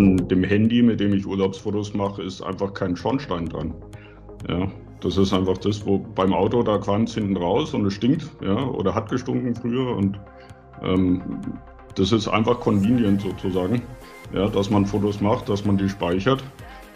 [0.00, 3.74] an dem Handy, mit dem ich Urlaubsfotos mache, ist einfach kein Schornstein dran.
[4.48, 4.68] Ja,
[5.00, 8.56] das ist einfach das, wo beim Auto da qualmt hinten raus und es stinkt, ja,
[8.56, 10.18] oder hat gestunken früher und
[10.82, 11.22] ähm,
[11.94, 13.82] das ist einfach convenient sozusagen,
[14.32, 16.42] ja, dass man Fotos macht, dass man die speichert.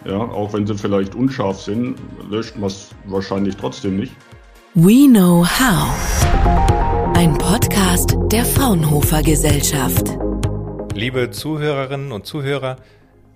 [0.06, 1.96] Ja, auch wenn sie vielleicht unscharf sind,
[2.30, 4.12] löscht man es wahrscheinlich trotzdem nicht.
[4.74, 7.16] We Know How.
[7.16, 10.18] Ein Podcast der Fraunhofer Gesellschaft.
[10.94, 12.76] Liebe Zuhörerinnen und Zuhörer,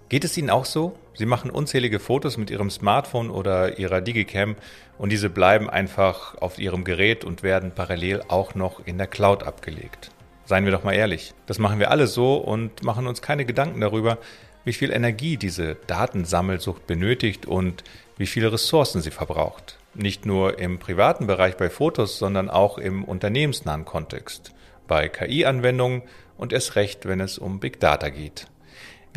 [0.08, 0.98] geht es Ihnen auch so?
[1.14, 4.56] Sie machen unzählige Fotos mit Ihrem Smartphone oder Ihrer Digicam
[4.98, 9.42] und diese bleiben einfach auf Ihrem Gerät und werden parallel auch noch in der Cloud
[9.42, 10.10] abgelegt.
[10.44, 13.80] Seien wir doch mal ehrlich, das machen wir alle so und machen uns keine Gedanken
[13.80, 14.18] darüber,
[14.64, 17.84] wie viel Energie diese Datensammelsucht benötigt und
[18.16, 19.78] wie viele Ressourcen sie verbraucht.
[19.94, 24.52] Nicht nur im privaten Bereich bei Fotos, sondern auch im unternehmensnahen Kontext,
[24.86, 26.02] bei KI-Anwendungen
[26.36, 28.46] und erst recht, wenn es um Big Data geht.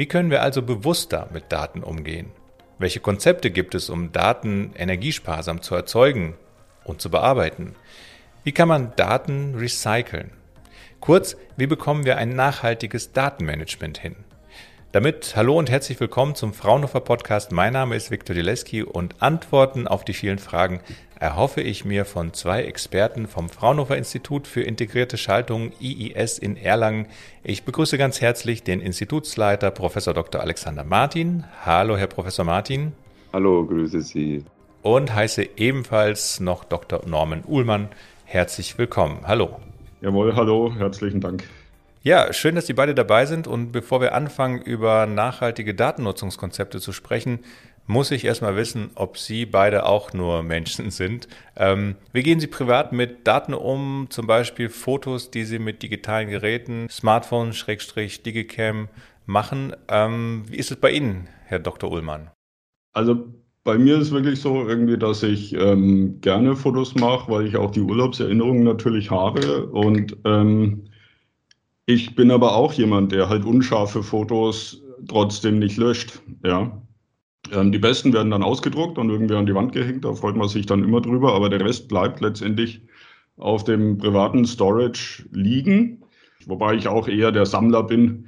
[0.02, 2.32] Wie können wir also bewusster mit Daten umgehen?
[2.80, 6.34] Welche Konzepte gibt es, um Daten energiesparsam zu erzeugen
[6.84, 7.76] und zu bearbeiten?
[8.43, 10.32] Wie kann man Daten recyceln?
[11.02, 14.16] Kurz, wie bekommen wir ein nachhaltiges Datenmanagement hin?
[14.93, 17.53] Damit hallo und herzlich willkommen zum Fraunhofer Podcast.
[17.53, 20.81] Mein Name ist Viktor Dileski und Antworten auf die vielen Fragen
[21.17, 27.05] erhoffe ich mir von zwei Experten vom Fraunhofer Institut für integrierte Schaltung IIS in Erlangen.
[27.41, 30.41] Ich begrüße ganz herzlich den Institutsleiter Professor Dr.
[30.41, 31.45] Alexander Martin.
[31.63, 32.91] Hallo, Herr Professor Martin.
[33.31, 34.43] Hallo, grüße Sie.
[34.81, 37.03] Und heiße ebenfalls noch Dr.
[37.05, 37.87] Norman Uhlmann.
[38.25, 39.19] Herzlich willkommen.
[39.25, 39.57] Hallo.
[40.01, 41.45] Jawohl, hallo, herzlichen Dank.
[42.04, 43.46] Ja, schön, dass Sie beide dabei sind.
[43.46, 47.41] Und bevor wir anfangen, über nachhaltige Datennutzungskonzepte zu sprechen,
[47.85, 51.27] muss ich erstmal wissen, ob Sie beide auch nur Menschen sind.
[51.55, 56.30] Ähm, wie gehen Sie privat mit Daten um, zum Beispiel Fotos, die Sie mit digitalen
[56.30, 58.88] Geräten, Smartphone, Schrägstrich, Digicam
[59.27, 59.76] machen?
[59.88, 61.91] Ähm, wie ist es bei Ihnen, Herr Dr.
[61.91, 62.32] Ullmann?
[62.93, 63.27] Also
[63.63, 67.70] bei mir ist wirklich so irgendwie, dass ich ähm, gerne Fotos mache, weil ich auch
[67.70, 69.68] die Urlaubserinnerungen natürlich habe.
[69.68, 70.86] Und ähm,
[71.91, 76.22] ich bin aber auch jemand, der halt unscharfe Fotos trotzdem nicht löscht.
[76.44, 76.81] Ja.
[77.52, 80.06] Ähm, die besten werden dann ausgedruckt und irgendwie an die Wand gehängt.
[80.06, 81.34] Da freut man sich dann immer drüber.
[81.34, 82.81] Aber der Rest bleibt letztendlich
[83.38, 86.03] auf dem privaten Storage liegen.
[86.46, 88.28] Wobei ich auch eher der Sammler bin,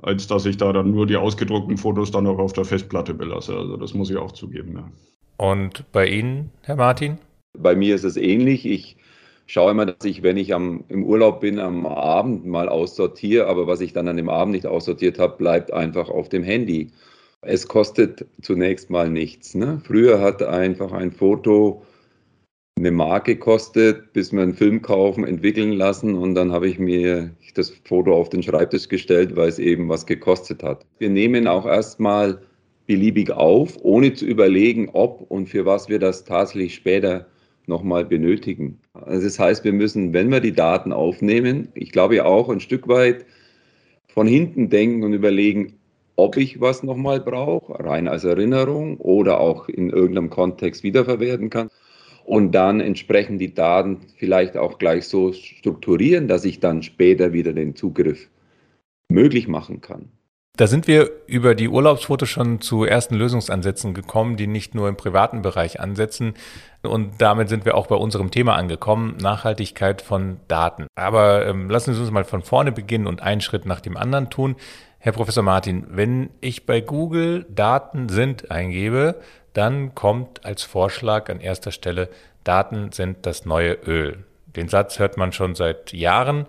[0.00, 3.56] als dass ich da dann nur die ausgedruckten Fotos dann auch auf der Festplatte belasse.
[3.56, 4.76] Also das muss ich auch zugeben.
[4.76, 4.90] Ja.
[5.36, 7.18] Und bei Ihnen, Herr Martin?
[7.58, 8.64] Bei mir ist es ähnlich.
[8.64, 8.96] Ich
[9.52, 13.66] schaue immer, dass ich, wenn ich am, im Urlaub bin, am Abend mal aussortiere, aber
[13.66, 16.90] was ich dann an dem Abend nicht aussortiert habe, bleibt einfach auf dem Handy.
[17.42, 19.54] Es kostet zunächst mal nichts.
[19.54, 19.78] Ne?
[19.84, 21.82] Früher hat einfach ein Foto
[22.78, 27.30] eine Marke kostet, bis wir einen Film kaufen, entwickeln lassen und dann habe ich mir
[27.54, 30.86] das Foto auf den Schreibtisch gestellt, weil es eben was gekostet hat.
[30.98, 32.40] Wir nehmen auch erstmal
[32.86, 37.26] beliebig auf, ohne zu überlegen, ob und für was wir das tatsächlich später
[37.72, 38.78] nochmal benötigen.
[38.92, 42.86] Also das heißt, wir müssen, wenn wir die Daten aufnehmen, ich glaube auch ein Stück
[42.86, 43.24] weit
[44.08, 45.78] von hinten denken und überlegen,
[46.16, 51.70] ob ich was nochmal brauche, rein als Erinnerung oder auch in irgendeinem Kontext wiederverwerten kann
[52.24, 57.54] und dann entsprechend die Daten vielleicht auch gleich so strukturieren, dass ich dann später wieder
[57.54, 58.28] den Zugriff
[59.08, 60.10] möglich machen kann.
[60.58, 64.98] Da sind wir über die Urlaubsfotos schon zu ersten Lösungsansätzen gekommen, die nicht nur im
[64.98, 66.34] privaten Bereich ansetzen.
[66.82, 70.88] Und damit sind wir auch bei unserem Thema angekommen, Nachhaltigkeit von Daten.
[70.94, 74.28] Aber ähm, lassen Sie uns mal von vorne beginnen und einen Schritt nach dem anderen
[74.28, 74.56] tun.
[74.98, 79.20] Herr Professor Martin, wenn ich bei Google Daten sind eingebe,
[79.54, 82.10] dann kommt als Vorschlag an erster Stelle,
[82.44, 84.24] Daten sind das neue Öl.
[84.54, 86.44] Den Satz hört man schon seit Jahren.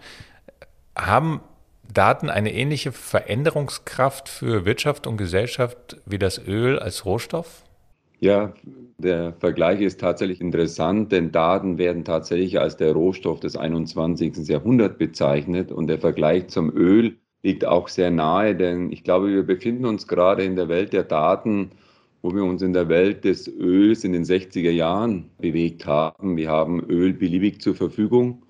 [0.94, 1.40] Haben
[1.94, 7.64] Daten eine ähnliche Veränderungskraft für Wirtschaft und Gesellschaft wie das Öl als Rohstoff?
[8.20, 8.54] Ja,
[8.98, 14.48] der Vergleich ist tatsächlich interessant, denn Daten werden tatsächlich als der Rohstoff des 21.
[14.48, 19.44] Jahrhunderts bezeichnet und der Vergleich zum Öl liegt auch sehr nahe, denn ich glaube, wir
[19.44, 21.72] befinden uns gerade in der Welt der Daten
[22.24, 26.38] wo wir uns in der Welt des Öls in den 60er Jahren bewegt haben.
[26.38, 28.46] Wir haben Öl beliebig zur Verfügung.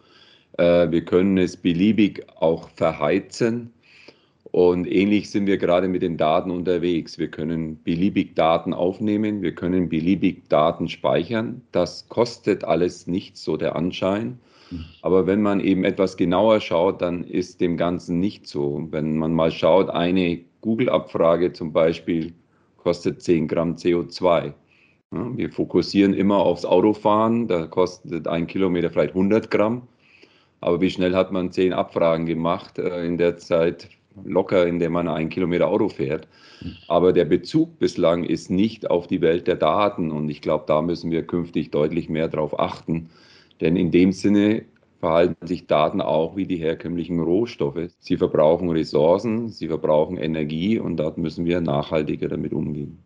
[0.58, 3.74] Äh, wir können es beliebig auch verheizen.
[4.52, 7.18] Und ähnlich sind wir gerade mit den Daten unterwegs.
[7.18, 11.64] Wir können beliebig Daten aufnehmen, wir können beliebig Daten speichern.
[11.72, 14.38] Das kostet alles nichts, so der Anschein.
[15.02, 18.88] Aber wenn man eben etwas genauer schaut, dann ist dem Ganzen nicht so.
[18.92, 22.34] Wenn man mal schaut, eine Google-Abfrage zum Beispiel
[22.78, 24.54] kostet 10 Gramm CO2.
[25.12, 29.84] wir fokussieren immer aufs Autofahren, da kostet ein Kilometer vielleicht 100 Gramm.
[30.64, 32.80] Aber wie schnell hat man 10 Abfragen gemacht?
[32.80, 33.90] Äh, in der Zeit
[34.24, 36.28] locker, indem man einen Kilometer Auto fährt.
[36.88, 40.82] Aber der Bezug bislang ist nicht auf die Welt der Daten und ich glaube, da
[40.82, 43.10] müssen wir künftig deutlich mehr darauf achten.
[43.60, 44.64] Denn in dem Sinne
[45.00, 47.90] verhalten sich Daten auch wie die herkömmlichen Rohstoffe.
[48.00, 53.00] Sie verbrauchen Ressourcen, sie verbrauchen Energie und dort müssen wir nachhaltiger damit umgehen.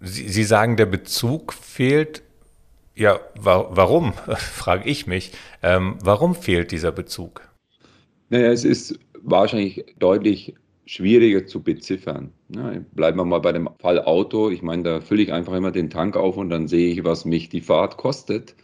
[0.00, 2.22] Sie, sie sagen, der Bezug fehlt.
[2.96, 5.32] Ja, wa warum, frage ich mich.
[5.62, 7.42] Ähm, warum fehlt dieser Bezug?
[8.30, 10.54] Naja, es ist wahrscheinlich deutlich
[10.86, 12.30] schwieriger zu beziffern.
[12.54, 14.50] Ja, bleiben wir mal bei dem Fall Auto.
[14.50, 17.24] Ich meine, da fülle ich einfach immer den Tank auf und dann sehe ich, was
[17.24, 18.54] mich die Fahrt kostet.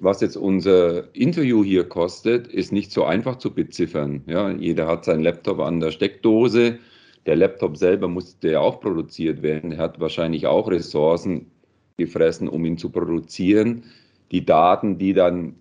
[0.00, 4.22] Was jetzt unser Interview hier kostet, ist nicht so einfach zu beziffern.
[4.26, 6.78] Ja, jeder hat seinen Laptop an der Steckdose.
[7.26, 9.72] Der Laptop selber musste ja auch produziert werden.
[9.72, 11.50] Er hat wahrscheinlich auch Ressourcen
[11.96, 13.84] gefressen, um ihn zu produzieren.
[14.30, 15.56] Die Daten, die dann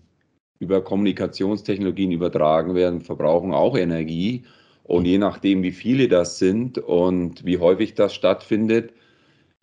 [0.59, 4.43] über Kommunikationstechnologien übertragen werden, verbrauchen auch Energie.
[4.83, 8.93] Und je nachdem, wie viele das sind und wie häufig das stattfindet,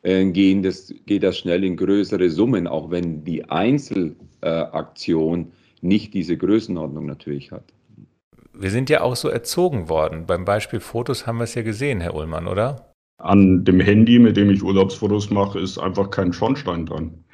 [0.02, 5.52] äh, gehen das, geht das schnell in größere Summen, auch wenn die Einzelaktion
[5.82, 7.64] nicht diese Größenordnung natürlich hat.
[8.52, 10.26] Wir sind ja auch so erzogen worden.
[10.26, 12.89] Beim Beispiel Fotos haben wir es ja gesehen, Herr Ullmann, oder?
[13.20, 17.24] An dem Handy, mit dem ich Urlaubsfotos mache, ist einfach kein Schornstein dran.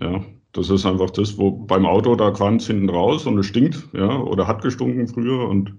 [0.00, 3.46] Ja, das ist einfach das, wo beim Auto, da qualmt es hinten raus und es
[3.46, 5.74] stinkt, ja, oder hat gestunken früher und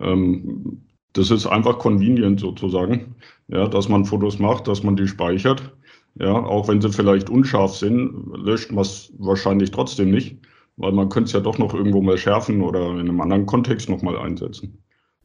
[0.00, 0.82] ähm,
[1.12, 3.16] das ist einfach convenient sozusagen,
[3.48, 5.76] ja, dass man Fotos macht, dass man die speichert.
[6.14, 10.38] Ja, auch wenn sie vielleicht unscharf sind, löscht man es wahrscheinlich trotzdem nicht,
[10.76, 13.88] weil man könnte es ja doch noch irgendwo mal schärfen oder in einem anderen Kontext
[13.88, 14.81] nochmal einsetzen.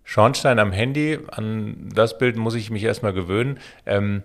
[0.10, 3.60] Schornstein am Handy, an das Bild muss ich mich erstmal gewöhnen.
[3.86, 4.24] Ähm,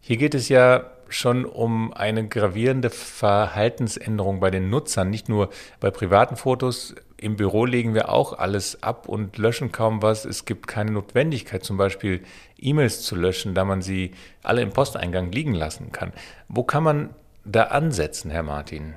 [0.00, 5.50] hier geht es ja schon um eine gravierende Verhaltensänderung bei den Nutzern, nicht nur
[5.80, 6.94] bei privaten Fotos.
[7.16, 10.24] Im Büro legen wir auch alles ab und löschen kaum was.
[10.26, 12.22] Es gibt keine Notwendigkeit, zum Beispiel
[12.56, 14.12] E-Mails zu löschen, da man sie
[14.44, 16.12] alle im Posteingang liegen lassen kann.
[16.46, 17.10] Wo kann man
[17.44, 18.94] da ansetzen, Herr Martin?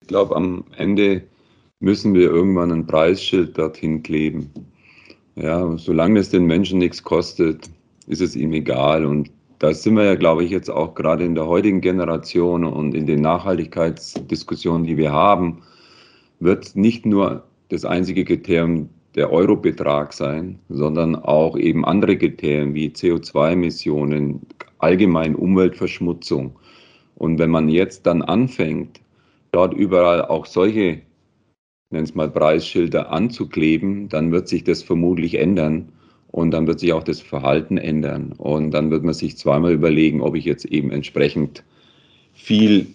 [0.00, 1.24] Ich glaube, am Ende
[1.80, 4.52] müssen wir irgendwann ein Preisschild dorthin kleben.
[5.36, 7.68] Ja, solange es den Menschen nichts kostet,
[8.06, 9.04] ist es ihm egal.
[9.04, 12.94] Und da sind wir ja, glaube ich, jetzt auch gerade in der heutigen Generation und
[12.94, 15.62] in den Nachhaltigkeitsdiskussionen, die wir haben,
[16.40, 22.88] wird nicht nur das einzige Kriterium der Eurobetrag sein, sondern auch eben andere Kriterien wie
[22.88, 24.40] CO2-Emissionen,
[24.78, 26.56] allgemein Umweltverschmutzung.
[27.16, 29.00] Und wenn man jetzt dann anfängt,
[29.52, 31.00] dort überall auch solche,
[31.90, 35.92] nennen es mal Preisschilder anzukleben, dann wird sich das vermutlich ändern.
[36.28, 38.34] Und dann wird sich auch das Verhalten ändern.
[38.36, 41.62] Und dann wird man sich zweimal überlegen, ob ich jetzt eben entsprechend
[42.34, 42.88] viel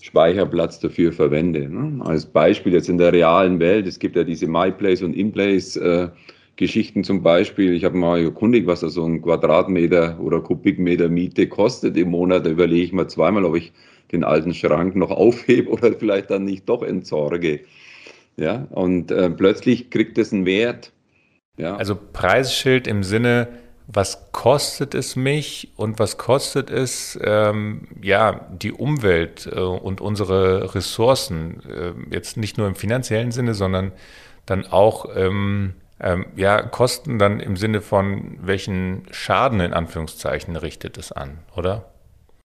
[0.00, 1.68] Speicherplatz dafür verwende.
[2.00, 6.08] Als Beispiel jetzt in der realen Welt, es gibt ja diese MyPlace und InPlace äh,
[7.02, 7.72] zum Beispiel.
[7.72, 12.46] Ich habe mal erkundigt, was da so ein Quadratmeter oder Kubikmeter Miete kostet im Monat.
[12.46, 13.72] Da überlege ich mal zweimal, ob ich
[14.12, 17.60] den alten Schrank noch aufhebe oder vielleicht dann nicht doch entsorge.
[18.36, 20.92] Ja, und äh, plötzlich kriegt es einen Wert.
[21.58, 21.76] Ja.
[21.76, 23.48] Also Preisschild im Sinne,
[23.86, 30.74] was kostet es mich und was kostet es, ähm, ja, die Umwelt äh, und unsere
[30.74, 33.92] Ressourcen, äh, jetzt nicht nur im finanziellen Sinne, sondern
[34.46, 40.98] dann auch, ähm, ähm, ja, Kosten dann im Sinne von, welchen Schaden in Anführungszeichen richtet
[40.98, 41.92] es an, oder?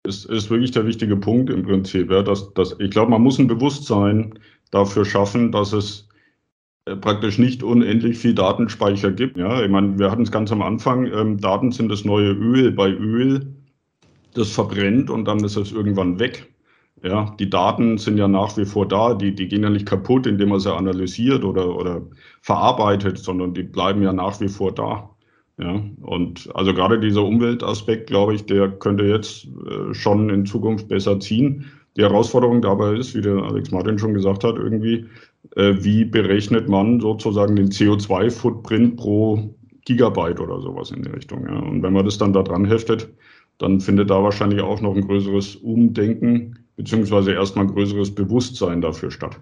[0.03, 2.11] Das ist wirklich der wichtige Punkt im Prinzip.
[2.11, 4.39] Ja, dass, dass, ich glaube, man muss ein Bewusstsein
[4.71, 6.09] dafür schaffen, dass es
[6.87, 9.37] äh, praktisch nicht unendlich viel Datenspeicher gibt.
[9.37, 12.73] Ja, ich meine, wir hatten es ganz am Anfang, ähm, Daten sind das neue Öl.
[12.73, 13.55] Bei Öl,
[14.35, 16.53] das verbrennt und dann ist es irgendwann weg.
[17.03, 20.27] Ja, die Daten sind ja nach wie vor da, die, die gehen ja nicht kaputt,
[20.27, 22.03] indem man sie analysiert oder, oder
[22.41, 25.11] verarbeitet, sondern die bleiben ja nach wie vor da.
[25.59, 30.89] Ja, und also gerade dieser Umweltaspekt, glaube ich, der könnte jetzt äh, schon in Zukunft
[30.89, 31.67] besser ziehen.
[31.97, 35.07] Die Herausforderung dabei ist, wie der Alex Martin schon gesagt hat, irgendwie,
[35.57, 39.55] äh, wie berechnet man sozusagen den CO2-Footprint pro
[39.87, 41.47] Gigabyte oder sowas in die Richtung.
[41.47, 41.59] Ja.
[41.59, 43.09] Und wenn man das dann da dran heftet,
[43.59, 49.11] dann findet da wahrscheinlich auch noch ein größeres Umdenken, beziehungsweise erstmal ein größeres Bewusstsein dafür
[49.11, 49.41] statt.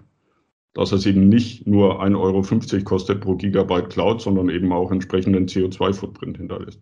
[0.73, 2.15] Dass es eben nicht nur 1,50
[2.73, 6.79] Euro kostet pro Gigabyte Cloud, sondern eben auch entsprechenden CO2-Footprint hinterlässt.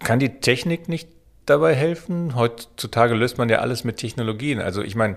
[0.00, 1.08] Kann die Technik nicht
[1.50, 2.34] dabei helfen?
[2.34, 4.60] Heutzutage löst man ja alles mit Technologien.
[4.60, 5.16] Also ich meine,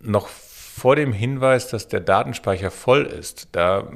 [0.00, 3.88] noch vor dem Hinweis, dass der Datenspeicher voll ist, da,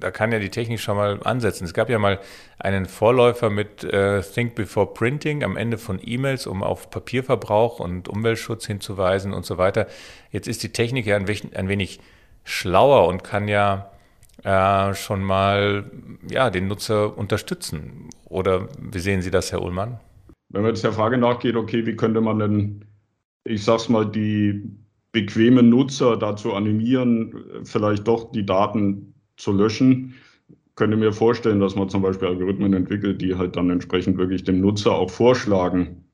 [0.00, 1.64] da kann ja die Technik schon mal ansetzen.
[1.64, 2.18] Es gab ja mal
[2.58, 8.08] einen Vorläufer mit äh, Think Before Printing am Ende von E-Mails, um auf Papierverbrauch und
[8.08, 9.86] Umweltschutz hinzuweisen und so weiter.
[10.30, 12.00] Jetzt ist die Technik ja ein wenig, ein wenig
[12.44, 13.90] schlauer und kann ja
[14.44, 15.84] äh, schon mal
[16.28, 18.08] ja, den Nutzer unterstützen.
[18.24, 20.00] Oder wie sehen Sie das, Herr Ullmann?
[20.54, 22.84] Wenn man jetzt der Frage nachgeht, okay, wie könnte man denn,
[23.42, 24.62] ich sag's mal, die
[25.10, 27.34] bequemen Nutzer dazu animieren,
[27.64, 30.14] vielleicht doch die Daten zu löschen,
[30.76, 34.60] könnte mir vorstellen, dass man zum Beispiel Algorithmen entwickelt, die halt dann entsprechend wirklich dem
[34.60, 36.04] Nutzer auch vorschlagen,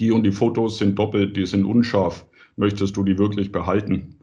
[0.00, 4.16] die und die Fotos sind doppelt, die sind unscharf, möchtest du die wirklich behalten?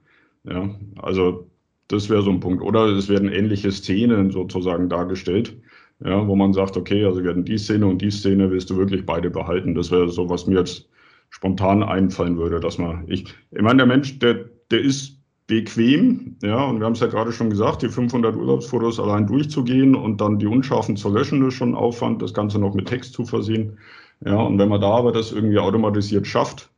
[0.44, 1.50] Ja, also
[1.88, 2.62] das wäre so ein Punkt.
[2.62, 5.56] Oder es werden ähnliche Szenen sozusagen dargestellt,
[6.04, 9.06] ja, wo man sagt, okay, also werden die Szene und die Szene willst du wirklich
[9.06, 9.76] beide behalten.
[9.76, 10.90] Das wäre so, was mir jetzt
[11.30, 16.64] spontan einfallen würde, dass man, ich, ich meine, der Mensch, der, der ist bequem, ja,
[16.64, 20.40] und wir haben es ja gerade schon gesagt, die 500 Urlaubsfotos allein durchzugehen und dann
[20.40, 23.78] die unscharfen zu löschen, ist schon Aufwand, das Ganze noch mit Text zu versehen.
[24.26, 26.72] Ja, und wenn man da aber das irgendwie automatisiert schafft,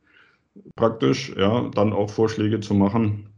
[0.76, 3.28] praktisch, ja, dann auch Vorschläge zu machen,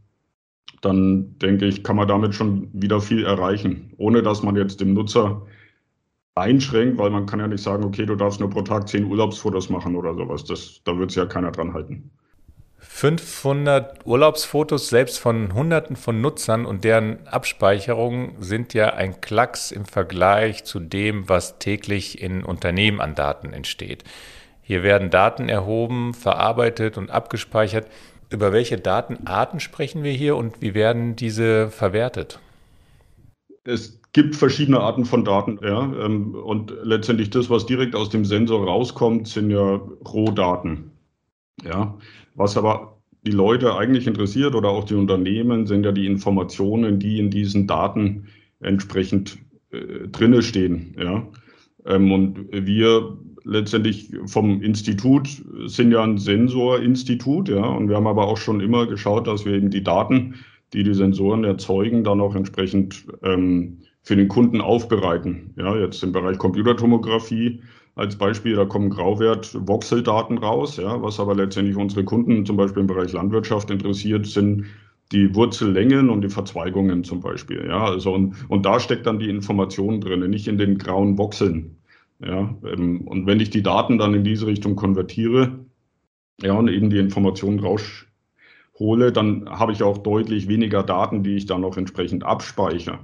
[0.81, 4.93] dann denke ich, kann man damit schon wieder viel erreichen, ohne dass man jetzt dem
[4.93, 5.43] Nutzer
[6.35, 9.69] einschränkt, weil man kann ja nicht sagen, okay, du darfst nur pro Tag zehn Urlaubsfotos
[9.69, 10.43] machen oder sowas.
[10.45, 12.11] Das, da wird sich ja keiner dran halten.
[12.79, 19.85] 500 Urlaubsfotos selbst von Hunderten von Nutzern und deren Abspeicherung sind ja ein Klacks im
[19.85, 24.03] Vergleich zu dem, was täglich in Unternehmen an Daten entsteht.
[24.63, 27.87] Hier werden Daten erhoben, verarbeitet und abgespeichert.
[28.29, 32.39] Über welche Datenarten sprechen wir hier und wie werden diese verwertet?
[33.63, 38.25] Es gibt verschiedene Arten von Daten, ja, ähm, und letztendlich das, was direkt aus dem
[38.25, 40.91] Sensor rauskommt, sind ja Rohdaten.
[41.63, 41.97] Ja,
[42.35, 47.19] was aber die Leute eigentlich interessiert oder auch die Unternehmen, sind ja die Informationen, die
[47.19, 48.27] in diesen Daten
[48.59, 49.37] entsprechend
[49.71, 50.95] äh, drinne stehen.
[50.99, 51.27] Ja.
[51.85, 55.29] Ähm, und wir letztendlich vom Institut
[55.65, 59.53] sind ja ein Sensorinstitut, ja, und wir haben aber auch schon immer geschaut, dass wir
[59.53, 60.35] eben die Daten,
[60.73, 65.53] die die Sensoren erzeugen, dann auch entsprechend ähm, für den Kunden aufbereiten.
[65.57, 67.61] Ja, jetzt im Bereich Computertomographie
[67.95, 72.87] als Beispiel, da kommen Grauwert-Voxeldaten raus, ja, was aber letztendlich unsere Kunden zum Beispiel im
[72.87, 74.65] Bereich Landwirtschaft interessiert, sind
[75.11, 77.65] die Wurzellängen und die Verzweigungen zum Beispiel.
[77.67, 81.77] Ja, also und, und da steckt dann die Information drin, nicht in den grauen Voxeln.
[82.23, 85.59] Ja, ähm, und wenn ich die Daten dann in diese Richtung konvertiere,
[86.41, 91.45] ja, und eben die Informationen raushole, dann habe ich auch deutlich weniger Daten, die ich
[91.45, 92.99] dann auch entsprechend abspeichere.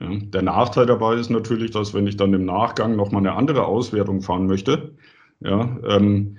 [0.00, 4.22] Der Nachteil dabei ist natürlich, dass wenn ich dann im Nachgang nochmal eine andere Auswertung
[4.22, 4.94] fahren möchte,
[5.40, 6.36] ja, ähm,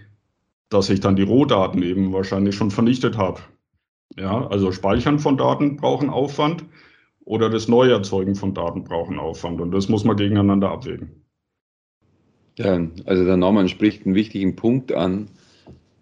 [0.69, 3.41] dass ich dann die Rohdaten eben wahrscheinlich schon vernichtet habe.
[4.17, 6.63] Ja, also Speichern von Daten brauchen Aufwand
[7.25, 11.25] oder das Neuerzeugen von Daten brauchen Aufwand und das muss man gegeneinander abwägen.
[12.57, 15.27] Ja, also der Norman spricht einen wichtigen Punkt an,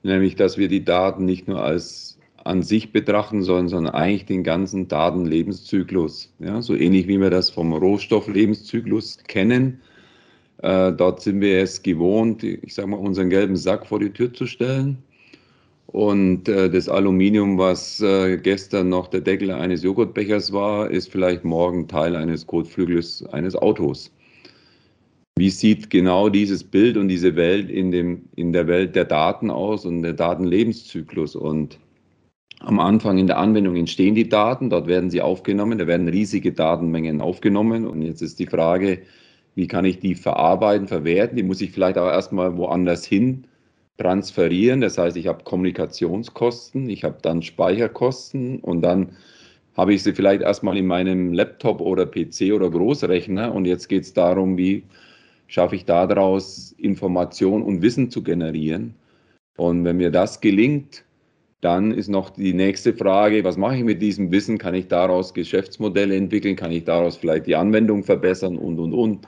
[0.03, 4.43] nämlich dass wir die Daten nicht nur als an sich betrachten sollen, sondern eigentlich den
[4.43, 6.33] ganzen Datenlebenszyklus.
[6.39, 9.81] Ja, so ähnlich wie wir das vom Rohstofflebenszyklus kennen.
[10.63, 14.33] Äh, dort sind wir es gewohnt, ich sage mal, unseren gelben Sack vor die Tür
[14.33, 14.97] zu stellen.
[15.87, 21.45] Und äh, das Aluminium, was äh, gestern noch der Deckel eines Joghurtbechers war, ist vielleicht
[21.45, 24.11] morgen Teil eines Kotflügels eines Autos.
[25.37, 29.51] Wie sieht genau dieses Bild und diese Welt in, dem, in der Welt der Daten
[29.51, 31.35] aus und der Datenlebenszyklus?
[31.35, 31.79] Und
[32.59, 36.51] am Anfang in der Anwendung entstehen die Daten, dort werden sie aufgenommen, da werden riesige
[36.51, 39.03] Datenmengen aufgenommen und jetzt ist die Frage,
[39.55, 41.35] wie kann ich die verarbeiten, verwerten?
[41.35, 43.45] Die muss ich vielleicht auch erstmal woanders hin
[43.97, 44.81] transferieren.
[44.81, 49.13] Das heißt, ich habe Kommunikationskosten, ich habe dann Speicherkosten und dann
[49.75, 54.03] habe ich sie vielleicht erstmal in meinem Laptop oder PC oder Großrechner und jetzt geht
[54.03, 54.83] es darum, wie
[55.47, 58.95] schaffe ich daraus Information und Wissen zu generieren.
[59.55, 61.03] Und wenn mir das gelingt,
[61.61, 64.57] dann ist noch die nächste Frage, was mache ich mit diesem Wissen?
[64.57, 66.55] Kann ich daraus Geschäftsmodelle entwickeln?
[66.55, 69.27] Kann ich daraus vielleicht die Anwendung verbessern und, und, und?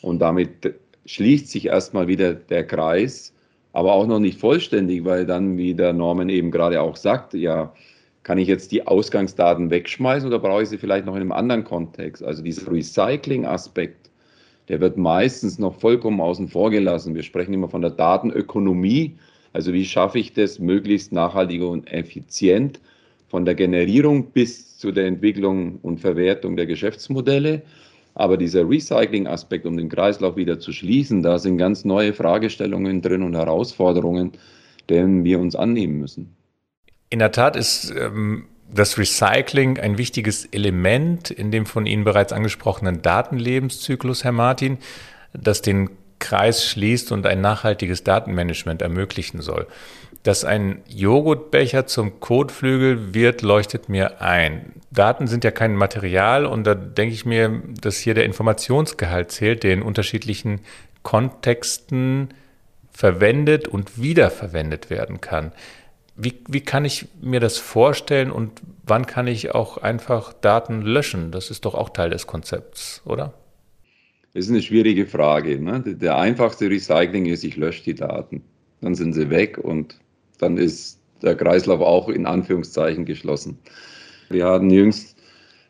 [0.00, 3.34] Und damit schließt sich erstmal wieder der Kreis,
[3.72, 7.72] aber auch noch nicht vollständig, weil dann, wie der Norman eben gerade auch sagt, ja,
[8.22, 11.64] kann ich jetzt die Ausgangsdaten wegschmeißen oder brauche ich sie vielleicht noch in einem anderen
[11.64, 12.22] Kontext?
[12.22, 14.10] Also dieser Recycling-Aspekt,
[14.68, 17.14] der wird meistens noch vollkommen außen vor gelassen.
[17.14, 19.16] Wir sprechen immer von der Datenökonomie,
[19.58, 22.78] also wie schaffe ich das möglichst nachhaltig und effizient
[23.26, 27.62] von der Generierung bis zu der Entwicklung und Verwertung der Geschäftsmodelle.
[28.14, 33.24] Aber dieser Recycling-Aspekt, um den Kreislauf wieder zu schließen, da sind ganz neue Fragestellungen drin
[33.24, 34.30] und Herausforderungen,
[34.88, 36.36] denen wir uns annehmen müssen.
[37.10, 42.32] In der Tat ist ähm, das Recycling ein wichtiges Element in dem von Ihnen bereits
[42.32, 44.78] angesprochenen Datenlebenszyklus, Herr Martin,
[45.32, 49.66] das den Kreis schließt und ein nachhaltiges Datenmanagement ermöglichen soll.
[50.22, 54.72] Dass ein Joghurtbecher zum Kotflügel wird, leuchtet mir ein.
[54.90, 59.62] Daten sind ja kein Material und da denke ich mir, dass hier der Informationsgehalt zählt,
[59.62, 60.60] der in unterschiedlichen
[61.02, 62.34] Kontexten
[62.90, 65.52] verwendet und wiederverwendet werden kann.
[66.16, 71.30] Wie, wie kann ich mir das vorstellen und wann kann ich auch einfach Daten löschen?
[71.30, 73.34] Das ist doch auch Teil des Konzepts, oder?
[74.34, 75.60] Das ist eine schwierige Frage.
[75.60, 75.82] Ne?
[75.86, 78.42] Der einfachste Recycling ist, ich lösche die Daten.
[78.80, 79.98] Dann sind sie weg und
[80.38, 83.58] dann ist der Kreislauf auch in Anführungszeichen geschlossen.
[84.28, 85.16] Wir hatten jüngst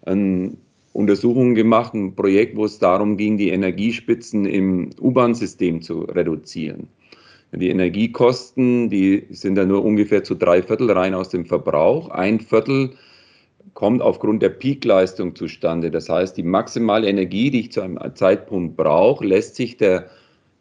[0.02, 0.56] eine
[0.92, 6.88] Untersuchung gemacht, ein Projekt, wo es darum ging, die Energiespitzen im U-Bahn-System zu reduzieren.
[7.52, 12.10] Die Energiekosten, die sind ja nur ungefähr zu drei Viertel rein aus dem Verbrauch.
[12.10, 12.90] Ein Viertel
[13.78, 15.92] kommt aufgrund der Peakleistung zustande.
[15.92, 20.10] Das heißt, die maximale Energie, die ich zu einem Zeitpunkt brauche, lässt sich der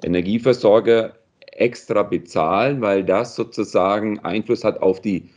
[0.03, 1.13] Energieversorger
[1.51, 5.29] extra bezahlen, weil das sozusagen Einfluss hat auf die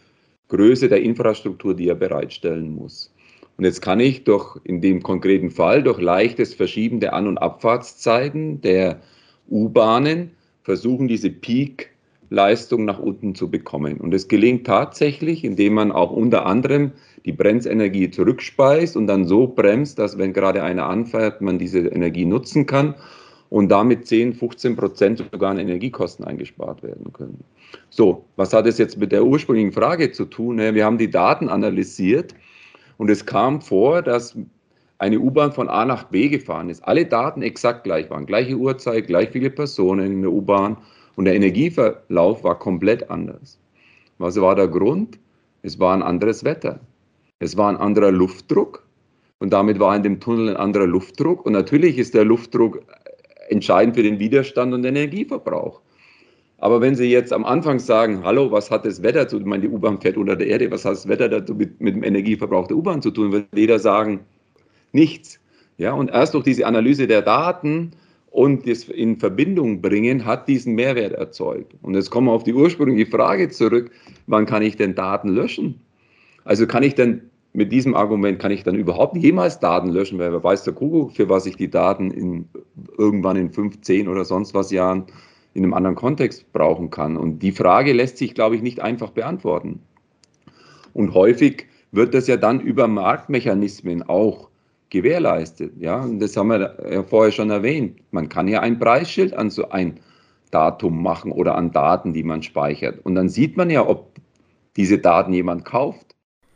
[0.48, 3.14] Größe der Infrastruktur, die er bereitstellen muss.
[3.56, 7.38] Und jetzt kann ich durch, in dem konkreten Fall, durch leichtes Verschieben der An- und
[7.38, 9.00] Abfahrtszeiten der
[9.48, 10.32] U-Bahnen
[10.64, 14.02] versuchen, diese Peak-Leistung nach unten zu bekommen.
[14.02, 16.92] Und es gelingt tatsächlich, indem man auch unter anderem
[17.24, 22.24] die Bremsenergie zurückspeist und dann so bremst, dass wenn gerade einer anfährt, man diese Energie
[22.24, 22.94] nutzen kann
[23.50, 27.42] und damit 10, 15 Prozent sogar an Energiekosten eingespart werden können.
[27.90, 30.58] So, was hat es jetzt mit der ursprünglichen Frage zu tun?
[30.58, 32.34] Wir haben die Daten analysiert
[32.96, 34.36] und es kam vor, dass
[34.98, 39.06] eine U-Bahn von A nach B gefahren ist, alle Daten exakt gleich waren, gleiche Uhrzeit,
[39.06, 40.76] gleich viele Personen in der U-Bahn
[41.16, 43.58] und der Energieverlauf war komplett anders.
[44.18, 45.18] Was war der Grund?
[45.62, 46.80] Es war ein anderes Wetter.
[47.42, 48.86] Es war ein anderer Luftdruck
[49.38, 52.82] und damit war in dem Tunnel ein anderer Luftdruck und natürlich ist der Luftdruck
[53.48, 55.80] entscheidend für den Widerstand und den Energieverbrauch.
[56.58, 59.48] Aber wenn Sie jetzt am Anfang sagen, hallo, was hat das Wetter zu tun, ich
[59.48, 62.04] meine, die U-Bahn fährt unter der Erde, was hat das Wetter dazu mit, mit dem
[62.04, 64.20] Energieverbrauch der U-Bahn zu tun, wird jeder sagen,
[64.92, 65.40] nichts.
[65.78, 67.92] Ja, und erst durch diese Analyse der Daten
[68.30, 71.72] und das in Verbindung bringen, hat diesen Mehrwert erzeugt.
[71.80, 73.90] Und jetzt kommen wir auf die ursprüngliche Frage zurück,
[74.26, 75.80] wann kann ich denn Daten löschen?
[76.44, 80.32] Also kann ich denn mit diesem Argument, kann ich dann überhaupt jemals Daten löschen, weil
[80.32, 82.48] wer weiß der Kuckuck, für was ich die Daten in,
[82.96, 85.04] irgendwann in fünf, zehn oder sonst was Jahren
[85.54, 87.16] in einem anderen Kontext brauchen kann.
[87.16, 89.80] Und die Frage lässt sich, glaube ich, nicht einfach beantworten.
[90.92, 94.48] Und häufig wird das ja dann über Marktmechanismen auch
[94.90, 95.72] gewährleistet.
[95.78, 98.00] Ja, und das haben wir ja vorher schon erwähnt.
[98.12, 99.98] Man kann ja ein Preisschild an so ein
[100.50, 103.04] Datum machen oder an Daten, die man speichert.
[103.04, 104.10] Und dann sieht man ja, ob
[104.76, 106.14] diese Daten jemand kauft.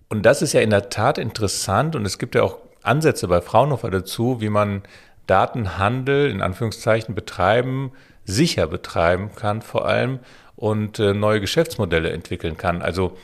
[0.08, 3.40] Und das ist ja in der Tat interessant und es gibt ja auch Ansätze bei
[3.40, 4.82] Fraunhofer dazu, wie man
[5.26, 7.92] Datenhandel in Anführungszeichen betreiben,
[8.24, 10.20] sicher betreiben kann vor allem
[10.56, 12.82] und äh, neue Geschäftsmodelle entwickeln kann.
[12.82, 13.16] Also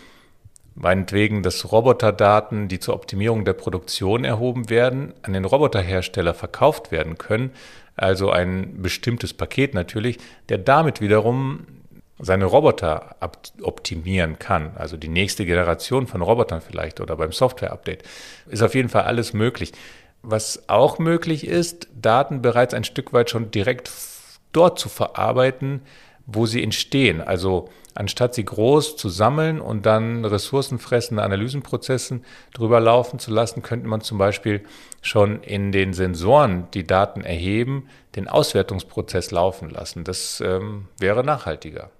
[0.75, 7.19] meinetwegen, dass Roboterdaten, die zur Optimierung der Produktion erhoben werden, an den Roboterhersteller verkauft werden
[7.19, 7.51] können.
[7.97, 11.67] Also ein bestimmtes Paket natürlich, der damit wiederum
[12.23, 13.17] seine Roboter
[13.63, 18.03] optimieren kann, also die nächste Generation von Robotern vielleicht oder beim Software-Update,
[18.49, 19.73] ist auf jeden Fall alles möglich.
[20.23, 23.91] Was auch möglich ist, Daten bereits ein Stück weit schon direkt
[24.53, 25.83] dort zu verarbeiten,
[26.27, 27.21] wo sie entstehen.
[27.21, 33.89] Also anstatt sie groß zu sammeln und dann ressourcenfressende Analysenprozessen drüber laufen zu lassen, könnte
[33.89, 34.63] man zum Beispiel
[35.01, 40.05] schon in den Sensoren, die Daten erheben, den Auswertungsprozess laufen lassen.
[40.05, 41.91] Das ähm, wäre nachhaltiger.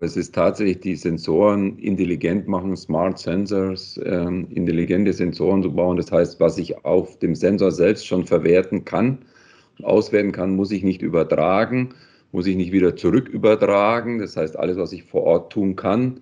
[0.00, 5.96] Es ist tatsächlich die Sensoren intelligent machen, Smart Sensors, ähm, intelligente Sensoren zu bauen.
[5.96, 9.18] Das heißt, was ich auf dem Sensor selbst schon verwerten kann
[9.76, 11.94] und auswerten kann, muss ich nicht übertragen,
[12.30, 14.20] muss ich nicht wieder zurück übertragen.
[14.20, 16.20] Das heißt, alles, was ich vor Ort tun kann,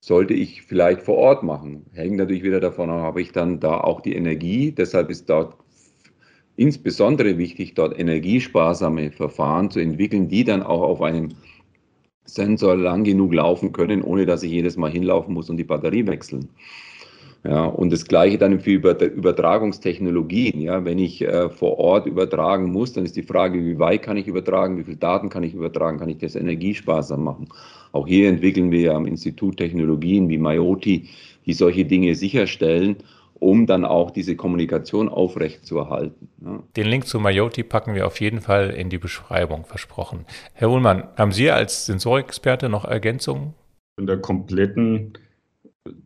[0.00, 1.86] sollte ich vielleicht vor Ort machen.
[1.92, 4.72] Hängt natürlich wieder davon ab, habe ich dann da auch die Energie.
[4.72, 5.54] Deshalb ist dort
[6.56, 11.28] insbesondere wichtig, dort energiesparsame Verfahren zu entwickeln, die dann auch auf einem
[12.24, 16.06] Sensor lang genug laufen können, ohne dass ich jedes Mal hinlaufen muss und die Batterie
[16.06, 16.48] wechseln.
[17.44, 20.60] Ja, und das Gleiche dann für Übertragungstechnologien.
[20.60, 24.16] Ja, wenn ich äh, vor Ort übertragen muss, dann ist die Frage, wie weit kann
[24.16, 27.48] ich übertragen, wie viele Daten kann ich übertragen, kann ich das energiesparsam machen.
[27.90, 31.08] Auch hier entwickeln wir am Institut Technologien wie Myoti,
[31.44, 32.96] die solche Dinge sicherstellen,
[33.42, 36.28] um dann auch diese Kommunikation aufrechtzuerhalten.
[36.44, 36.62] Ja.
[36.76, 40.26] Den Link zu Myoti packen wir auf jeden Fall in die Beschreibung, versprochen.
[40.54, 43.54] Herr Ullmann, haben Sie als Sensorexperte noch Ergänzungen?
[43.98, 45.14] In der kompletten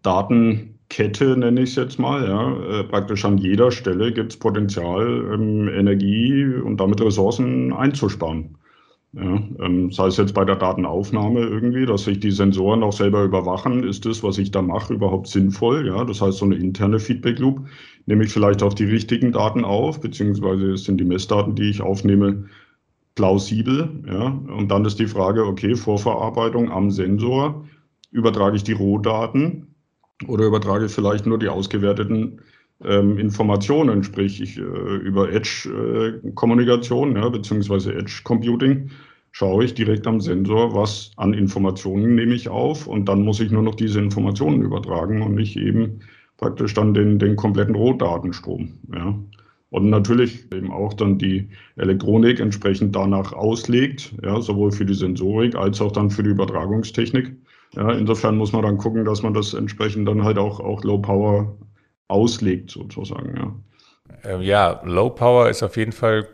[0.03, 2.27] Daten Kette, nenne ich es jetzt mal.
[2.27, 2.81] Ja.
[2.81, 8.57] Äh, praktisch an jeder Stelle gibt es Potenzial, ähm, Energie und damit Ressourcen einzusparen.
[9.17, 13.25] Ja, ähm, sei es jetzt bei der Datenaufnahme irgendwie, dass sich die Sensoren auch selber
[13.25, 15.87] überwachen, ist das, was ich da mache, überhaupt sinnvoll?
[15.87, 17.67] Ja, das heißt so eine interne Feedback Loop.
[18.05, 22.45] Nehme ich vielleicht auch die richtigen Daten auf, beziehungsweise sind die Messdaten, die ich aufnehme,
[23.15, 23.89] plausibel?
[24.07, 27.65] Ja, und dann ist die Frage, okay, Vorverarbeitung am Sensor,
[28.11, 29.75] übertrage ich die Rohdaten
[30.29, 32.43] oder übertrage ich vielleicht nur die ausgewerteten
[32.85, 38.91] ähm, Informationen, sprich ich, äh, über Edge-Kommunikation, äh, ja, beziehungsweise Edge-Computing,
[39.37, 43.51] schaue ich direkt am Sensor, was an Informationen nehme ich auf und dann muss ich
[43.51, 46.01] nur noch diese Informationen übertragen und nicht eben
[46.39, 48.73] praktisch dann den, den kompletten Rohdatenstrom.
[48.95, 49.15] Ja.
[49.69, 55.55] Und natürlich eben auch dann die Elektronik entsprechend danach auslegt, ja, sowohl für die Sensorik
[55.55, 57.37] als auch dann für die Übertragungstechnik.
[57.75, 60.97] Ja, insofern muss man dann gucken, dass man das entsprechend dann halt auch, auch Low
[60.97, 61.55] Power
[62.09, 63.37] auslegt, sozusagen.
[63.37, 63.55] Ja.
[64.25, 66.27] Ähm, ja, Low Power ist auf jeden Fall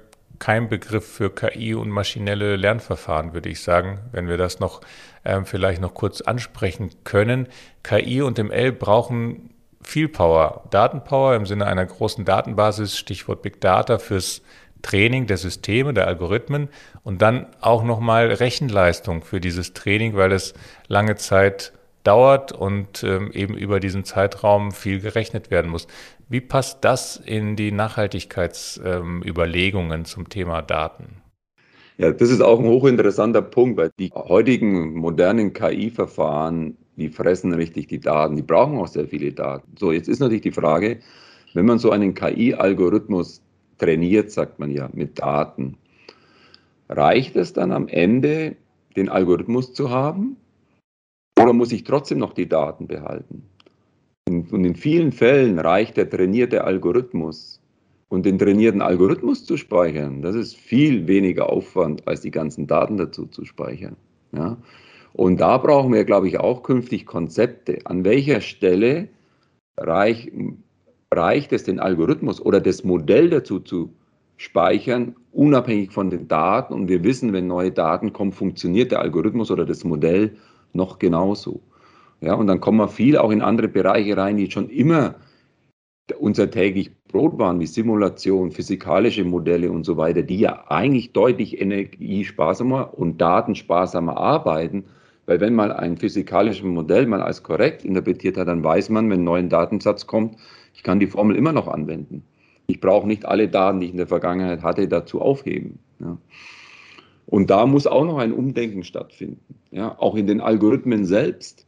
[0.42, 4.80] kein Begriff für KI und maschinelle Lernverfahren, würde ich sagen, wenn wir das noch
[5.24, 7.46] ähm, vielleicht noch kurz ansprechen können.
[7.84, 9.50] KI und ML brauchen
[9.84, 14.42] viel Power, Datenpower im Sinne einer großen Datenbasis, Stichwort Big Data fürs
[14.82, 16.70] Training der Systeme, der Algorithmen
[17.04, 20.54] und dann auch nochmal Rechenleistung für dieses Training, weil es
[20.88, 21.72] lange Zeit
[22.04, 25.86] dauert und ähm, eben über diesen Zeitraum viel gerechnet werden muss.
[26.28, 31.22] Wie passt das in die Nachhaltigkeitsüberlegungen ähm, zum Thema Daten?
[31.98, 37.88] Ja, das ist auch ein hochinteressanter Punkt, weil die heutigen modernen KI-Verfahren, die fressen richtig
[37.88, 39.76] die Daten, die brauchen auch sehr viele Daten.
[39.78, 41.00] So, jetzt ist natürlich die Frage,
[41.54, 43.42] wenn man so einen KI-Algorithmus
[43.78, 45.76] trainiert, sagt man ja, mit Daten,
[46.88, 48.56] reicht es dann am Ende,
[48.96, 50.36] den Algorithmus zu haben?
[51.40, 53.44] Oder muss ich trotzdem noch die Daten behalten?
[54.28, 57.60] Und in vielen Fällen reicht der trainierte Algorithmus.
[58.08, 62.98] Und den trainierten Algorithmus zu speichern, das ist viel weniger Aufwand, als die ganzen Daten
[62.98, 63.96] dazu zu speichern.
[64.32, 64.58] Ja?
[65.14, 67.78] Und da brauchen wir, glaube ich, auch künftig Konzepte.
[67.84, 69.08] An welcher Stelle
[69.78, 70.30] reich,
[71.10, 73.94] reicht es, den Algorithmus oder das Modell dazu zu
[74.36, 76.74] speichern, unabhängig von den Daten?
[76.74, 80.36] Und wir wissen, wenn neue Daten kommen, funktioniert der Algorithmus oder das Modell
[80.72, 81.60] noch genauso.
[82.20, 85.16] Ja, und dann kommen wir viel auch in andere Bereiche rein, die schon immer
[86.18, 91.60] unser täglich Brot waren, wie Simulation, physikalische Modelle und so weiter, die ja eigentlich deutlich
[91.60, 94.84] energiesparsamer und datensparsamer arbeiten.
[95.26, 99.20] Weil wenn man ein physikalisches Modell mal als korrekt interpretiert hat, dann weiß man, wenn
[99.20, 100.36] ein neuer Datensatz kommt,
[100.74, 102.24] ich kann die Formel immer noch anwenden.
[102.66, 105.78] Ich brauche nicht alle Daten, die ich in der Vergangenheit hatte, dazu aufheben.
[106.00, 106.18] Ja.
[107.32, 111.66] Und da muss auch noch ein Umdenken stattfinden, ja, auch in den Algorithmen selbst.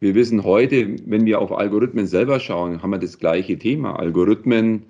[0.00, 4.00] Wir wissen heute, wenn wir auf Algorithmen selber schauen, haben wir das gleiche Thema.
[4.00, 4.82] Algorithmen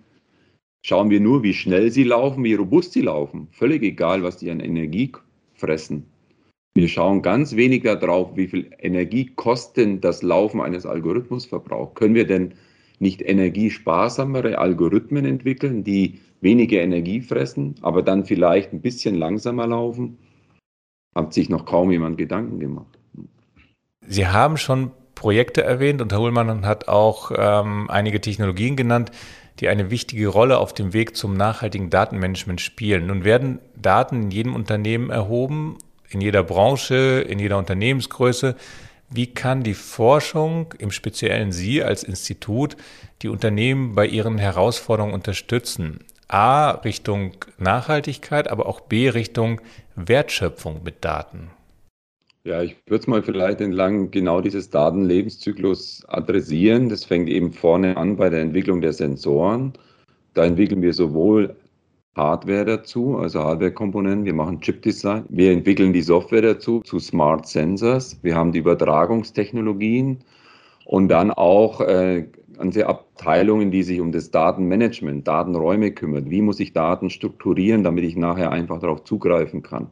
[0.81, 3.49] schauen wir nur, wie schnell sie laufen, wie robust sie laufen.
[3.51, 5.13] Völlig egal, was die an Energie
[5.53, 6.07] fressen.
[6.75, 11.95] Wir schauen ganz wenig darauf, wie viel Energie kostet das Laufen eines Algorithmus verbraucht.
[11.95, 12.55] Können wir denn
[12.99, 20.19] nicht energiesparsamere Algorithmen entwickeln, die weniger Energie fressen, aber dann vielleicht ein bisschen langsamer laufen,
[21.15, 22.99] hat sich noch kaum jemand Gedanken gemacht.
[24.07, 29.11] Sie haben schon Projekte erwähnt und Herr Hullmann hat auch ähm, einige Technologien genannt,
[29.61, 33.07] die eine wichtige Rolle auf dem Weg zum nachhaltigen Datenmanagement spielen.
[33.07, 35.79] Nun werden Daten in jedem Unternehmen erhoben,
[36.11, 38.55] in jeder Branche, in jeder Unternehmensgröße.
[39.09, 42.77] Wie kann die Forschung, im Speziellen Sie als Institut,
[43.23, 46.01] die Unternehmen bei ihren Herausforderungen unterstützen?
[46.29, 49.61] A Richtung Nachhaltigkeit, aber auch B Richtung
[49.95, 51.51] Wertschöpfung mit Daten?
[52.43, 56.89] Ja, ich würde es mal vielleicht entlang genau dieses Datenlebenszyklus adressieren.
[56.89, 59.73] Das fängt eben vorne an bei der Entwicklung der Sensoren.
[60.35, 61.57] Da entwickeln wir sowohl
[62.17, 64.25] Hardware dazu, also Hardware-Komponenten.
[64.25, 65.27] Wir machen Chip-Design.
[65.29, 68.19] Wir entwickeln die Software dazu zu Smart Sensors.
[68.23, 70.25] Wir haben die Übertragungstechnologien
[70.87, 72.27] und dann auch äh,
[72.57, 76.31] ganze Abteilungen, die sich um das Datenmanagement, Datenräume kümmert.
[76.31, 79.89] Wie muss ich Daten strukturieren, damit ich nachher einfach darauf zugreifen kann?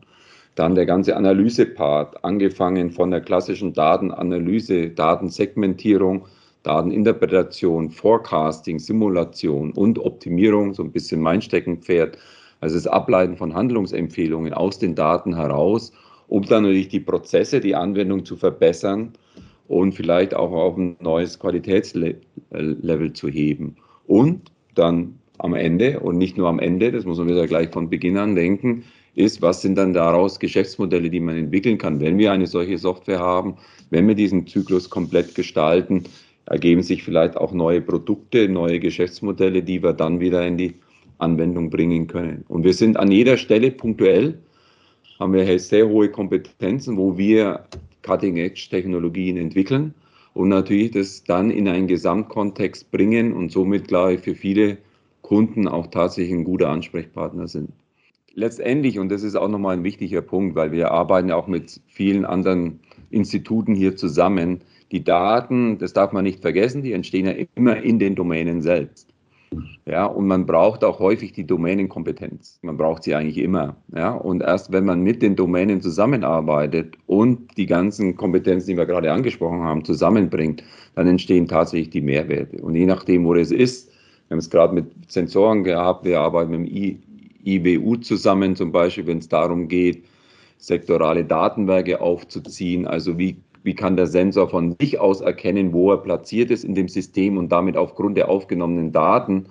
[0.55, 6.27] Dann der ganze Analysepart, angefangen von der klassischen Datenanalyse, Datensegmentierung,
[6.65, 12.19] Dateninterpretation, Forecasting, Simulation und Optimierung, so ein bisschen mein Steckenpferd.
[12.61, 15.93] Also das Ableiten von Handlungsempfehlungen aus den Daten heraus,
[16.29, 19.13] um dann natürlich die Prozesse, die Anwendung zu verbessern
[19.69, 23.77] und vielleicht auch auf ein neues Qualitätslevel zu heben.
[24.07, 27.91] Und dann am Ende und nicht nur am Ende, das muss man wieder gleich von
[27.91, 32.33] Beginn an denken, ist, was sind dann daraus Geschäftsmodelle, die man entwickeln kann, wenn wir
[32.33, 33.57] eine solche Software haben,
[33.91, 36.05] wenn wir diesen Zyklus komplett gestalten,
[36.47, 40.75] ergeben sich vielleicht auch neue Produkte, neue Geschäftsmodelle, die wir dann wieder in die
[41.19, 42.45] Anwendung bringen können.
[42.49, 44.39] Und wir sind an jeder Stelle punktuell
[45.19, 47.65] haben wir sehr hohe Kompetenzen, wo wir
[48.03, 49.95] Cutting-Edge-Technologien entwickeln
[50.35, 54.79] und natürlich das dann in einen Gesamtkontext bringen und somit, glaube ich, für viele
[55.23, 57.71] Kunden auch tatsächlich ein guter Ansprechpartner sind.
[58.35, 61.81] Letztendlich, und das ist auch nochmal ein wichtiger Punkt, weil wir arbeiten ja auch mit
[61.87, 62.81] vielen anderen
[63.11, 64.61] Instituten hier zusammen,
[64.93, 69.09] die Daten, das darf man nicht vergessen, die entstehen ja immer in den Domänen selbst.
[69.87, 72.59] Ja, und man braucht auch häufig die Domänenkompetenz.
[72.63, 73.77] Man braucht sie eigentlich immer.
[73.95, 78.87] Ja, und erst wenn man mit den Domänen zusammenarbeitet und die ganzen Kompetenzen, die wir
[78.87, 82.63] gerade angesprochen haben, zusammenbringt, dann entstehen tatsächlich die Mehrwerte.
[82.63, 83.89] Und je nachdem, wo das ist,
[84.29, 86.99] wir haben es gerade mit Sensoren gehabt, wir arbeiten mit dem
[87.45, 90.05] IBU zusammen, zum Beispiel, wenn es darum geht,
[90.57, 92.87] sektorale Datenwerke aufzuziehen.
[92.87, 96.75] Also wie, wie kann der Sensor von sich aus erkennen, wo er platziert ist in
[96.75, 99.47] dem System und damit aufgrund der aufgenommenen Daten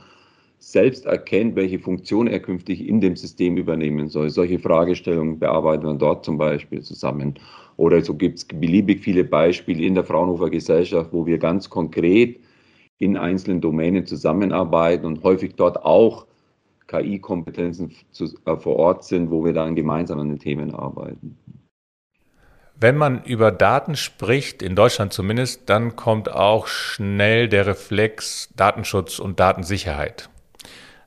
[0.60, 4.30] selbst erkennt, welche Funktion er künftig in dem System übernehmen soll.
[4.30, 7.34] Solche Fragestellungen bearbeiten wir dort zum Beispiel zusammen.
[7.76, 12.40] Oder so gibt es beliebig viele Beispiele in der Fraunhofer Gesellschaft, wo wir ganz konkret
[13.00, 16.28] in einzelnen Domänen zusammenarbeiten und häufig dort auch
[16.88, 17.92] KI-Kompetenzen
[18.46, 21.36] äh, vor Ort sind, wo wir dann gemeinsam an den Themen arbeiten.
[22.76, 29.20] Wenn man über Daten spricht, in Deutschland zumindest, dann kommt auch schnell der Reflex Datenschutz
[29.20, 30.30] und Datensicherheit.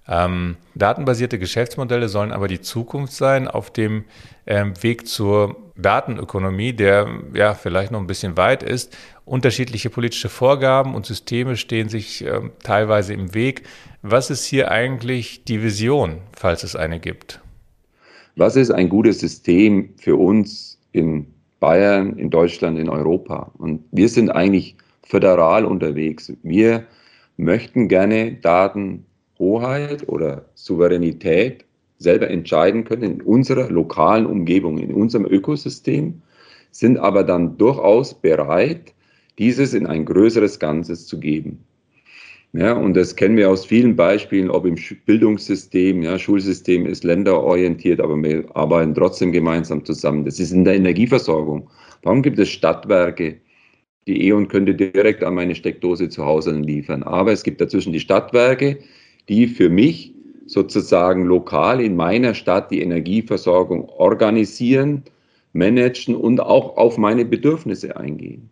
[0.08, 4.04] Ähm, datenbasierte Geschäftsmodelle sollen aber die Zukunft sein auf dem
[4.46, 8.96] ähm, Weg zur Datenökonomie, der ja vielleicht noch ein bisschen weit ist.
[9.24, 13.64] Unterschiedliche politische Vorgaben und Systeme stehen sich ähm, teilweise im Weg.
[14.02, 17.40] Was ist hier eigentlich die Vision, falls es eine gibt?
[18.36, 21.26] Was ist ein gutes System für uns in
[21.60, 23.52] Bayern, in Deutschland, in Europa?
[23.58, 26.32] Und wir sind eigentlich föderal unterwegs.
[26.42, 26.86] Wir
[27.36, 31.64] möchten gerne Datenhoheit oder Souveränität
[31.98, 36.22] selber entscheiden können in unserer lokalen Umgebung, in unserem Ökosystem,
[36.70, 38.92] sind aber dann durchaus bereit,
[39.38, 41.64] dieses in ein größeres Ganzes zu geben.
[42.56, 48.00] Ja, und das kennen wir aus vielen Beispielen, ob im Bildungssystem, ja, Schulsystem ist länderorientiert,
[48.00, 50.24] aber wir arbeiten trotzdem gemeinsam zusammen.
[50.24, 51.68] Das ist in der Energieversorgung.
[52.02, 53.36] Warum gibt es Stadtwerke?
[54.06, 57.02] Die E.ON könnte direkt an meine Steckdose zu Hause liefern.
[57.02, 58.78] Aber es gibt dazwischen die Stadtwerke,
[59.28, 60.14] die für mich
[60.46, 65.02] sozusagen lokal in meiner Stadt die Energieversorgung organisieren,
[65.52, 68.48] managen und auch auf meine Bedürfnisse eingehen.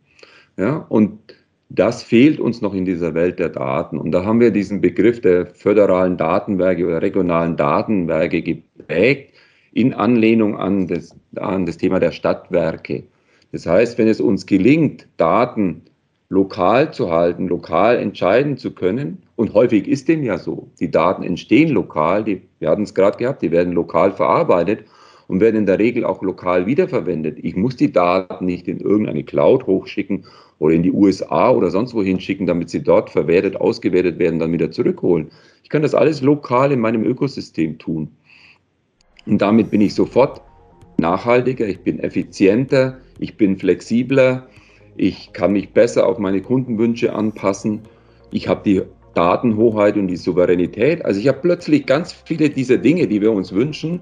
[0.59, 1.24] Ja, und
[1.69, 3.99] das fehlt uns noch in dieser Welt der Daten.
[3.99, 9.35] Und da haben wir diesen Begriff der föderalen Datenwerke oder regionalen Datenwerke geprägt
[9.73, 13.05] in Anlehnung an das, an das Thema der Stadtwerke.
[13.53, 15.83] Das heißt, wenn es uns gelingt, Daten
[16.29, 21.25] lokal zu halten, lokal entscheiden zu können, und häufig ist dem ja so, die Daten
[21.25, 24.85] entstehen lokal, die, wir hatten es gerade gehabt, die werden lokal verarbeitet
[25.27, 27.39] und werden in der Regel auch lokal wiederverwendet.
[27.43, 30.25] Ich muss die Daten nicht in irgendeine Cloud hochschicken
[30.59, 34.53] oder in die USA oder sonst wohin schicken, damit sie dort verwertet, ausgewertet werden, dann
[34.53, 35.31] wieder zurückholen.
[35.63, 38.09] Ich kann das alles lokal in meinem Ökosystem tun.
[39.27, 40.43] Und damit bin ich sofort
[40.99, 44.47] nachhaltiger, ich bin effizienter, ich bin flexibler,
[44.97, 47.81] ich kann mich besser auf meine Kundenwünsche anpassen,
[48.31, 48.83] ich habe die
[49.15, 51.05] Datenhoheit und die Souveränität.
[51.05, 54.01] Also ich habe plötzlich ganz viele dieser Dinge, die wir uns wünschen,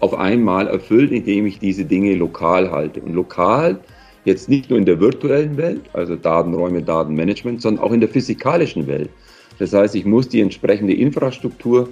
[0.00, 3.00] auf einmal erfüllt, indem ich diese Dinge lokal halte.
[3.00, 3.78] Und lokal
[4.24, 8.86] jetzt nicht nur in der virtuellen Welt, also Datenräume, Datenmanagement, sondern auch in der physikalischen
[8.86, 9.10] Welt.
[9.58, 11.88] Das heißt, ich muss die entsprechende Infrastruktur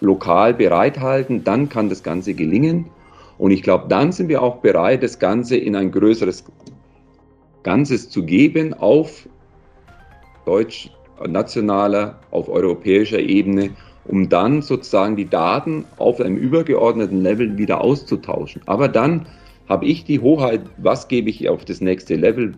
[0.00, 2.86] lokal bereithalten, dann kann das Ganze gelingen.
[3.38, 6.44] Und ich glaube, dann sind wir auch bereit, das Ganze in ein größeres
[7.62, 9.26] Ganzes zu geben auf
[10.44, 10.90] deutsch
[11.26, 13.70] nationaler, auf europäischer Ebene
[14.06, 18.62] um dann sozusagen die Daten auf einem übergeordneten Level wieder auszutauschen.
[18.66, 19.26] Aber dann
[19.68, 22.52] habe ich die Hoheit, was gebe ich auf das nächste Level,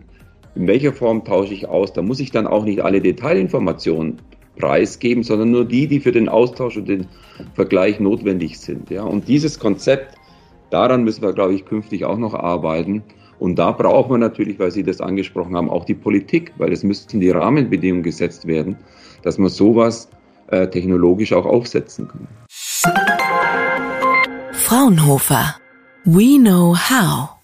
[0.55, 1.93] in welcher Form tausche ich aus.
[1.93, 4.17] Da muss ich dann auch nicht alle Detailinformationen
[4.57, 7.07] preisgeben, sondern nur die, die für den Austausch und den
[7.53, 8.89] Vergleich notwendig sind.
[8.89, 9.03] Ja.
[9.03, 10.15] Und dieses Konzept,
[10.71, 13.03] daran müssen wir, glaube ich, künftig auch noch arbeiten.
[13.39, 16.83] Und da braucht man natürlich, weil Sie das angesprochen haben, auch die Politik, weil es
[16.83, 18.75] müssten die Rahmenbedingungen gesetzt werden,
[19.21, 20.09] dass man sowas
[20.47, 22.27] äh, technologisch auch aufsetzen können.
[24.51, 25.55] Fraunhofer.
[26.05, 27.36] We know how.